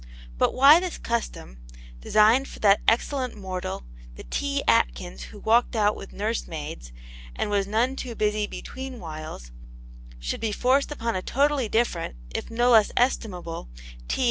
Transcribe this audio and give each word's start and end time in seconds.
But 0.39 0.55
why 0.55 0.79
this 0.79 0.97
custom, 0.97 1.59
designed 1.99 2.47
for 2.47 2.57
that 2.61 2.81
excellent 2.87 3.35
mortal, 3.35 3.83
the 4.15 4.23
T. 4.23 4.63
Atkins 4.67 5.25
who 5.25 5.37
walked 5.37 5.75
out 5.75 5.95
with 5.95 6.11
nurse 6.11 6.47
maids, 6.47 6.91
and 7.35 7.51
was 7.51 7.67
none 7.67 7.95
too 7.95 8.15
busy 8.15 8.47
between 8.47 8.99
whiles, 8.99 9.51
should 10.17 10.41
be 10.41 10.51
forced 10.53 10.91
upon 10.91 11.15
a 11.15 11.21
totally 11.21 11.69
different 11.69 12.15
(if 12.33 12.49
no 12.49 12.71
less 12.71 12.91
estimable) 12.97 13.69
T. 14.07 14.19